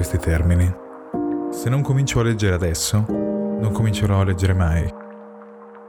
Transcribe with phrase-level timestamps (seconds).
[0.00, 0.74] Questi termini.
[1.50, 4.90] Se non comincio a leggere adesso, non comincerò a leggere mai.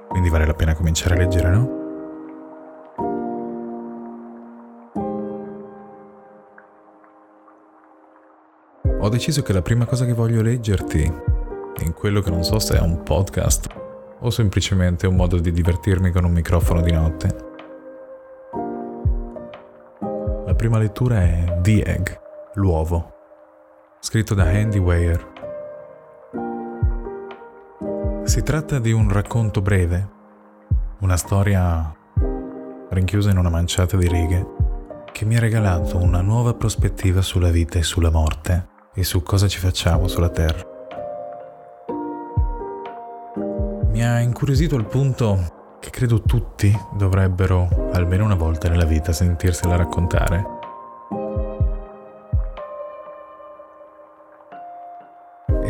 [0.10, 1.80] Quindi vale la pena cominciare a leggere, no?
[9.00, 11.02] Ho deciso che la prima cosa che voglio leggerti,
[11.80, 13.70] in quello che non so se è un podcast
[14.20, 17.36] o semplicemente un modo di divertirmi con un microfono di notte,
[20.46, 22.08] la prima lettura è The Egg,
[22.56, 23.20] l'uovo,
[24.04, 25.30] scritto da Andy Weir.
[28.24, 30.10] Si tratta di un racconto breve,
[31.02, 31.96] una storia
[32.90, 34.48] rinchiusa in una manciata di righe,
[35.12, 39.48] che mi ha regalato una nuova prospettiva sulla vita e sulla morte e su cosa
[39.48, 40.66] ci facciamo sulla Terra.
[43.92, 49.76] Mi ha incuriosito al punto che credo tutti dovrebbero, almeno una volta nella vita, sentirsela
[49.76, 50.61] raccontare.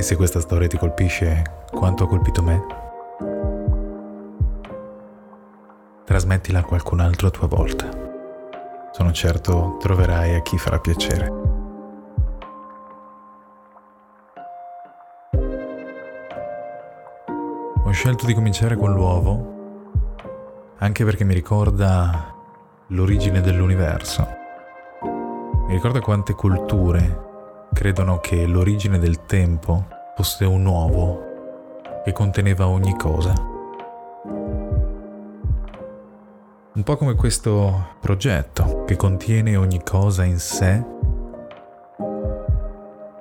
[0.02, 2.66] E se questa storia ti colpisce quanto ha colpito me,
[6.06, 7.88] trasmettila a qualcun altro a tua volta.
[8.90, 11.32] Sono certo troverai a chi farà piacere.
[17.84, 22.34] Ho scelto di cominciare con l'uovo anche perché mi ricorda
[22.88, 24.28] l'origine dell'universo.
[25.68, 27.30] Mi ricorda quante culture
[27.74, 31.30] credono che l'origine del tempo fosse un uovo
[32.04, 33.34] che conteneva ogni cosa.
[36.74, 40.84] Un po' come questo progetto che contiene ogni cosa in sé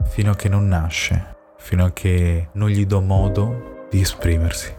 [0.04, 4.72] fino a che non nasce, fino a che non gli do modo di esprimersi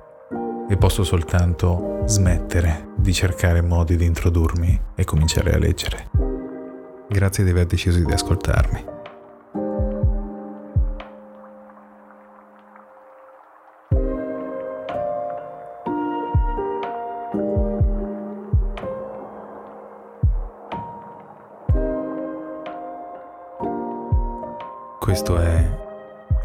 [0.70, 6.10] e posso soltanto smettere di cercare modi di introdurmi e cominciare a leggere.
[7.10, 8.91] Grazie di aver deciso di ascoltarmi.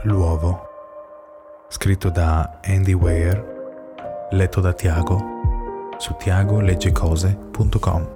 [0.03, 0.69] L'uovo
[1.69, 5.35] scritto da Andy Weir, letto da Tiago
[5.97, 8.15] su tiagoleggecose.com.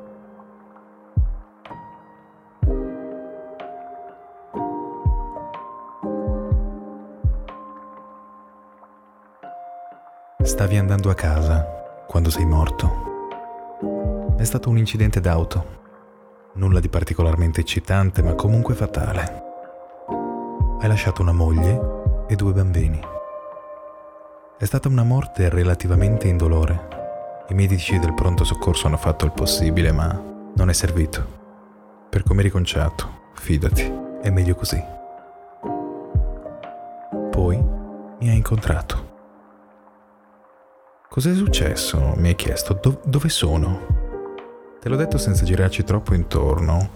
[10.42, 13.08] Stavi andando a casa quando sei morto.
[14.36, 15.78] È stato un incidente d'auto.
[16.54, 19.49] Nulla di particolarmente eccitante, ma comunque fatale.
[20.80, 21.78] Hai lasciato una moglie
[22.26, 22.98] e due bambini.
[24.56, 27.44] È stata una morte relativamente indolore.
[27.50, 30.10] I medici del pronto soccorso hanno fatto il possibile, ma
[30.54, 32.06] non è servito.
[32.08, 33.92] Per come riconciato, fidati,
[34.22, 34.82] è meglio così.
[37.30, 37.62] Poi
[38.20, 39.08] mi ha incontrato.
[41.10, 42.14] Cos'è successo?
[42.16, 42.72] mi hai chiesto.
[42.80, 44.78] Do- dove sono?
[44.80, 46.92] Te l'ho detto senza girarci troppo intorno.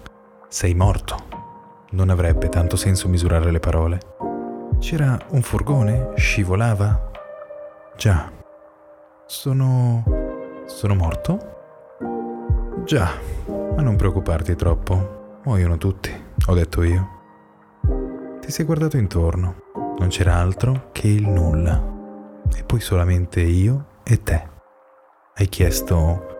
[0.47, 1.44] Sei morto.
[1.91, 3.99] Non avrebbe tanto senso misurare le parole.
[4.79, 6.11] C'era un furgone?
[6.15, 7.11] Scivolava?
[7.95, 8.31] Già.
[9.25, 10.03] Sono...
[10.65, 11.53] sono morto?
[12.85, 13.09] Già,
[13.47, 15.39] ma non preoccuparti troppo.
[15.43, 16.11] Muoiono tutti,
[16.47, 17.09] ho detto io.
[18.41, 19.63] Ti sei guardato intorno.
[19.97, 21.81] Non c'era altro che il nulla.
[22.55, 24.49] E poi solamente io e te.
[25.35, 26.33] Hai chiesto...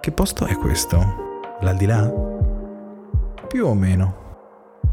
[0.00, 0.98] Che posto è questo?
[1.60, 2.12] L'aldilà?
[3.48, 4.25] Più o meno.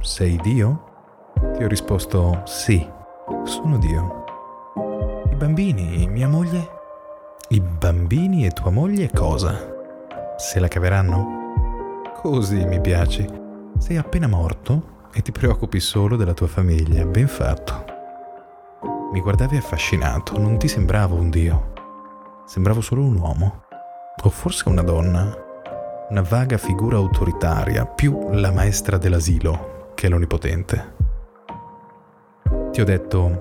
[0.04, 0.92] Sei Dio?
[1.58, 2.88] Ti ho risposto sì,
[3.46, 4.24] sono Dio
[5.44, 6.70] bambini, mia moglie?
[7.50, 9.54] I bambini e tua moglie cosa?
[10.38, 12.12] Se la caveranno?
[12.22, 13.28] Così mi piaci.
[13.78, 17.04] Sei appena morto e ti preoccupi solo della tua famiglia.
[17.04, 17.84] Ben fatto.
[19.12, 21.74] Mi guardavi affascinato, non ti sembravo un dio.
[22.46, 23.64] Sembravo solo un uomo.
[24.24, 25.30] O forse una donna.
[26.10, 29.73] Una vaga figura autoritaria, più la maestra dell'asilo
[30.04, 30.96] che l'onnipotente.
[32.74, 33.40] Ti ho detto,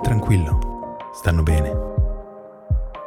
[0.00, 1.70] tranquillo, stanno bene.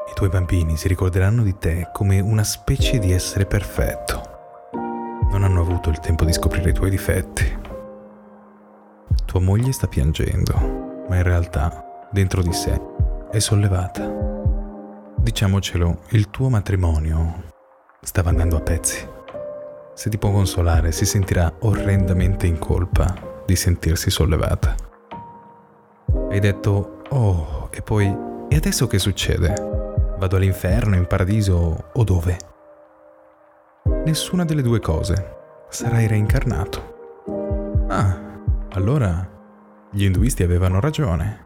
[0.09, 4.67] I tuoi bambini si ricorderanno di te come una specie di essere perfetto.
[5.31, 7.59] Non hanno avuto il tempo di scoprire i tuoi difetti.
[9.23, 12.77] Tua moglie sta piangendo, ma in realtà, dentro di sé,
[13.31, 14.05] è sollevata.
[15.15, 17.41] Diciamocelo, il tuo matrimonio
[18.01, 19.17] stava andando a pezzi.
[19.99, 24.73] Se ti può consolare, si sentirà orrendamente in colpa di sentirsi sollevata.
[26.29, 28.05] Hai detto, oh, e poi,
[28.47, 29.53] e adesso che succede?
[30.17, 32.37] Vado all'inferno, in paradiso o dove?
[34.05, 35.35] Nessuna delle due cose.
[35.67, 37.83] Sarai reincarnato.
[37.89, 38.17] Ah,
[38.69, 39.29] allora
[39.91, 41.45] gli induisti avevano ragione.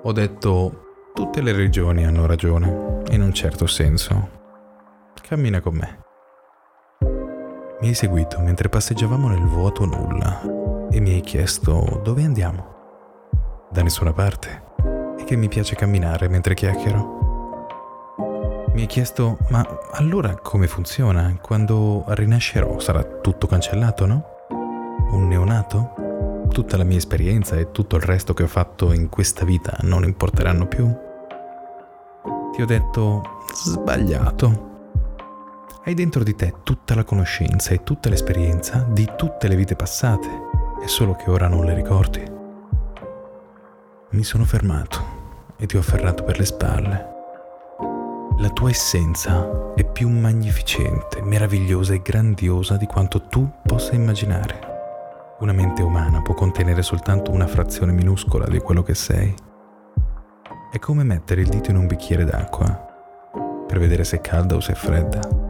[0.00, 4.30] Ho detto, tutte le religioni hanno ragione, in un certo senso.
[5.20, 6.08] Cammina con me.
[7.80, 10.42] Mi hai seguito mentre passeggiavamo nel vuoto nulla
[10.90, 12.74] e mi hai chiesto dove andiamo.
[13.70, 14.64] Da nessuna parte.
[15.18, 17.18] E che mi piace camminare mentre chiacchiero.
[18.74, 21.38] Mi hai chiesto, ma allora come funziona?
[21.40, 24.24] Quando rinascerò sarà tutto cancellato, no?
[25.12, 25.94] Un neonato?
[26.50, 30.04] Tutta la mia esperienza e tutto il resto che ho fatto in questa vita non
[30.04, 30.86] importeranno più?
[32.52, 33.22] Ti ho detto,
[33.54, 34.69] sbagliato.
[35.82, 40.28] Hai dentro di te tutta la conoscenza e tutta l'esperienza di tutte le vite passate,
[40.78, 42.22] è solo che ora non le ricordi.
[44.10, 44.98] Mi sono fermato
[45.56, 47.08] e ti ho afferrato per le spalle.
[48.40, 54.60] La tua essenza è più magnificente, meravigliosa e grandiosa di quanto tu possa immaginare.
[55.38, 59.34] Una mente umana può contenere soltanto una frazione minuscola di quello che sei.
[60.70, 62.88] È come mettere il dito in un bicchiere d'acqua
[63.66, 65.49] per vedere se è calda o se è fredda.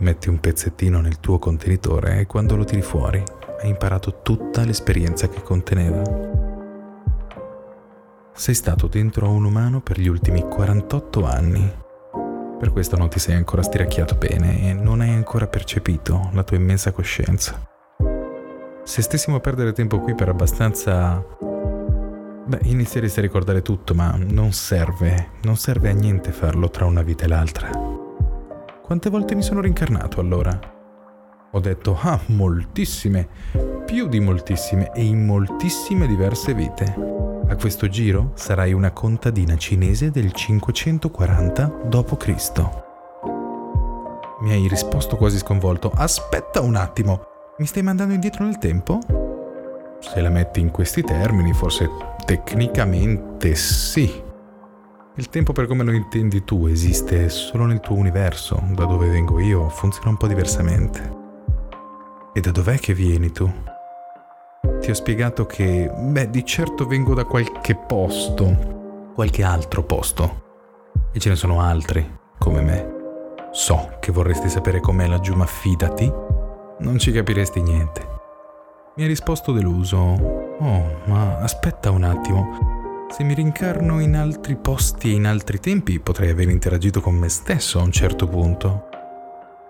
[0.00, 3.20] Metti un pezzettino nel tuo contenitore e quando lo tiri fuori
[3.60, 6.02] hai imparato tutta l'esperienza che conteneva.
[8.32, 11.72] Sei stato dentro a un umano per gli ultimi 48 anni.
[12.60, 16.56] Per questo non ti sei ancora stiracchiato bene e non hai ancora percepito la tua
[16.56, 17.60] immensa coscienza.
[18.84, 21.24] Se stessimo a perdere tempo qui per abbastanza...
[22.46, 27.02] Beh, inizieresti a ricordare tutto, ma non serve, non serve a niente farlo tra una
[27.02, 28.06] vita e l'altra.
[28.88, 30.58] Quante volte mi sono rincarnato allora?
[31.50, 33.28] Ho detto, ah, moltissime,
[33.84, 36.94] più di moltissime e in moltissime diverse vite.
[37.48, 42.70] A questo giro sarai una contadina cinese del 540 d.C.
[44.40, 47.20] Mi hai risposto quasi sconvolto, aspetta un attimo,
[47.58, 49.00] mi stai mandando indietro nel tempo?
[50.00, 51.90] Se la metti in questi termini, forse
[52.24, 54.27] tecnicamente sì.
[55.18, 59.40] Il tempo per come lo intendi tu esiste solo nel tuo universo, da dove vengo
[59.40, 61.16] io funziona un po' diversamente.
[62.32, 63.52] E da dov'è che vieni tu?
[64.80, 70.42] Ti ho spiegato che, beh, di certo vengo da qualche posto, qualche altro posto.
[71.10, 72.94] E ce ne sono altri, come me.
[73.50, 76.08] So che vorresti sapere com'è laggiù, ma fidati,
[76.78, 78.06] non ci capiresti niente.
[78.94, 79.96] Mi hai risposto deluso.
[79.96, 82.77] Oh, ma aspetta un attimo.
[83.10, 87.30] Se mi rincarno in altri posti e in altri tempi potrei aver interagito con me
[87.30, 88.88] stesso a un certo punto.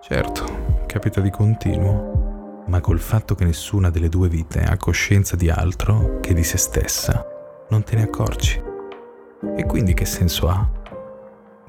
[0.02, 5.48] Certo, capita di continuo, ma col fatto che nessuna delle due vite ha coscienza di
[5.48, 7.24] altro che di se stessa,
[7.70, 8.60] non te ne accorgi.
[9.56, 10.68] E quindi che senso ha?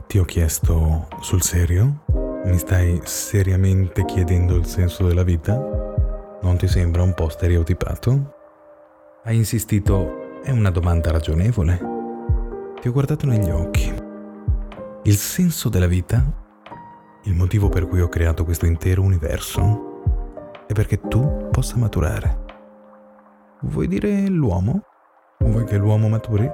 [0.07, 2.04] Ti ho chiesto sul serio?
[2.45, 5.56] Mi stai seriamente chiedendo il senso della vita?
[6.42, 8.33] Non ti sembra un po' stereotipato?
[9.24, 11.77] Hai insistito è una domanda ragionevole.
[12.80, 13.94] Ti ho guardato negli occhi.
[15.03, 16.24] Il senso della vita,
[17.24, 22.45] il motivo per cui ho creato questo intero universo, è perché tu possa maturare.
[23.62, 24.84] Vuoi dire l'uomo?
[25.39, 26.50] Vuoi che l'uomo maturi?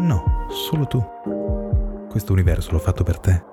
[0.00, 1.02] No, solo tu.
[2.08, 3.44] Questo universo l'ho fatto per te.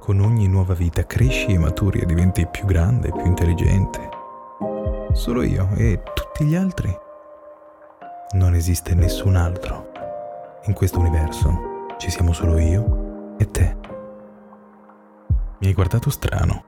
[0.00, 4.08] Con ogni nuova vita cresci e maturi e diventi più grande, più intelligente.
[5.12, 7.10] Solo io e tutti gli altri
[8.32, 9.90] non esiste nessun altro.
[10.64, 13.76] In questo universo ci siamo solo io e te.
[15.58, 16.64] Mi hai guardato strano.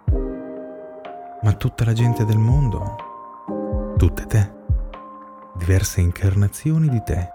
[1.42, 4.52] Ma tutta la gente del mondo, tutte te,
[5.56, 7.32] diverse incarnazioni di te.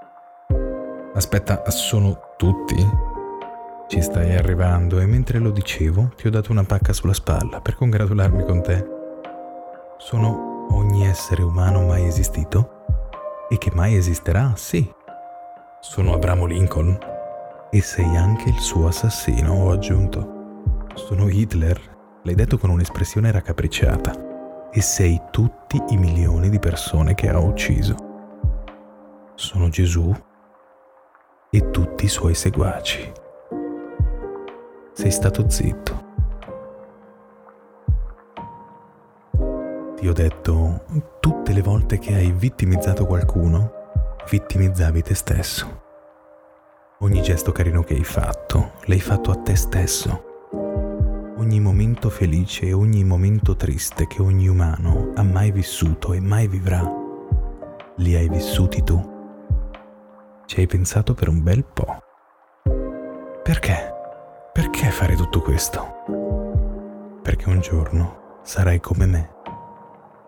[1.14, 3.08] Aspetta, sono tutti?
[3.88, 7.76] Ci stai arrivando e mentre lo dicevo ti ho dato una pacca sulla spalla per
[7.76, 8.86] congratularmi con te.
[9.98, 12.79] Sono ogni essere umano mai esistito?
[13.50, 14.90] E che mai esisterà, sì.
[15.82, 16.98] Sono Abramo Lincoln
[17.72, 20.86] e sei anche il suo assassino, ho aggiunto.
[20.94, 21.80] Sono Hitler,
[22.24, 27.96] l'hai detto con un'espressione raccapricciata, e sei tutti i milioni di persone che ha ucciso.
[29.34, 30.14] Sono Gesù
[31.50, 33.12] e tutti i suoi seguaci.
[34.94, 36.09] Sei stato zitto.
[40.00, 40.86] Ti ho detto,
[41.20, 45.82] tutte le volte che hai vittimizzato qualcuno, vittimizzavi te stesso.
[47.00, 50.48] Ogni gesto carino che hai fatto, l'hai fatto a te stesso.
[51.36, 56.48] Ogni momento felice e ogni momento triste che ogni umano ha mai vissuto e mai
[56.48, 56.82] vivrà,
[57.98, 59.02] li hai vissuti tu.
[60.46, 62.02] Ci hai pensato per un bel po'.
[63.44, 63.94] Perché?
[64.54, 67.20] Perché fare tutto questo?
[67.22, 69.38] Perché un giorno sarai come me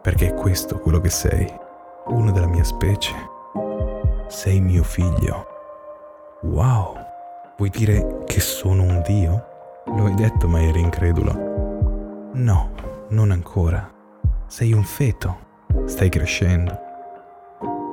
[0.01, 1.59] perché è questo quello che sei.
[2.07, 3.13] uno della mia specie.
[4.27, 5.45] Sei mio figlio.
[6.41, 6.95] Wow,
[7.57, 9.45] vuoi dire che sono un dio?
[9.85, 12.29] Lo hai detto ma eri incredulo.
[12.33, 12.71] No,
[13.09, 13.89] non ancora.
[14.47, 15.49] Sei un feto.
[15.85, 16.77] Stai crescendo.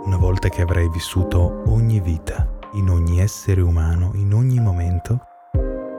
[0.04, 5.20] Una volta che avrai vissuto ogni vita, in ogni essere umano, in ogni momento,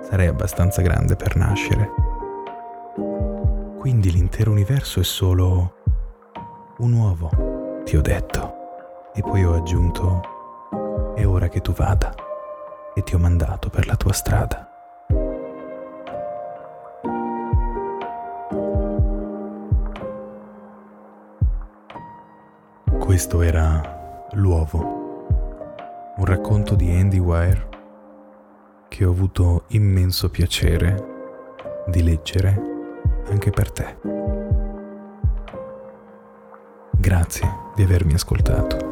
[0.01, 1.91] sarai abbastanza grande per nascere.
[3.77, 5.78] Quindi l'intero universo è solo
[6.79, 8.57] un uovo, ti ho detto.
[9.13, 10.21] E poi ho aggiunto,
[11.15, 12.13] è ora che tu vada.
[12.93, 14.67] E ti ho mandato per la tua strada.
[22.99, 27.67] Questo era L'uovo, un racconto di Andy Wire
[28.87, 32.61] che ho avuto immenso piacere di leggere
[33.29, 34.38] anche per te.
[37.09, 38.88] Grazie di avermi ascoltato.